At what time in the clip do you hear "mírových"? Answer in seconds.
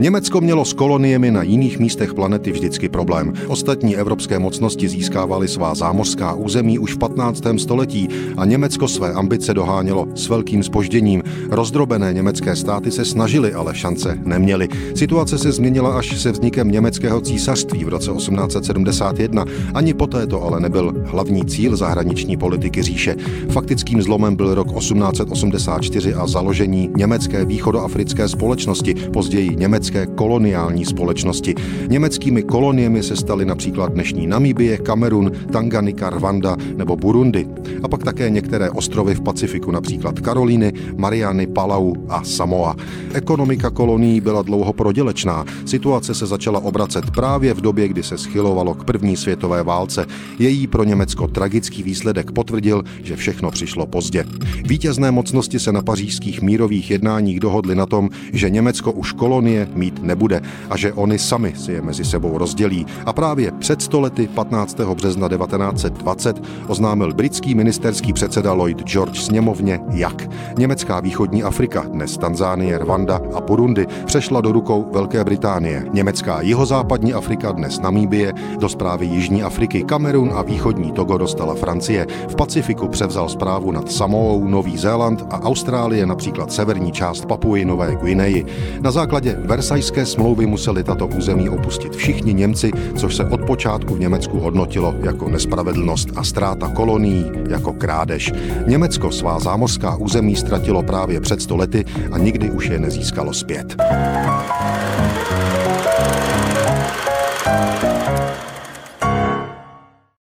56.42-56.90